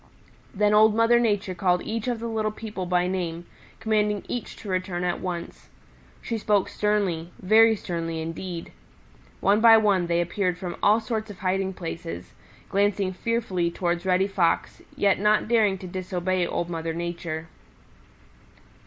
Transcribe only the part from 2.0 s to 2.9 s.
of the little people